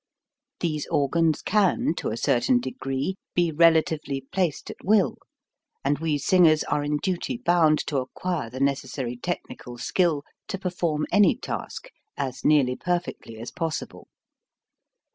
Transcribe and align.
These 0.61 0.87
organs 0.87 1.43
can, 1.43 1.93
to 1.97 2.09
a 2.09 2.17
certain 2.17 2.59
degree, 2.59 3.17
be 3.35 3.51
relatively 3.51 4.21
placed 4.31 4.71
at 4.71 4.77
will, 4.83 5.17
and 5.85 5.99
we 5.99 6.17
singers 6.17 6.63
are 6.63 6.83
in 6.83 6.97
duty 6.97 7.37
bound 7.37 7.77
to 7.85 7.97
acquire 7.99 8.49
the 8.49 8.59
necessary 8.61 9.15
technical 9.15 9.77
skill 9.77 10.23
to 10.47 10.57
perform 10.57 11.05
any 11.11 11.37
task 11.37 11.89
as 12.17 12.43
nearly 12.43 12.75
perfectly 12.75 13.37
as 13.37 13.51
possible. 13.51 14.07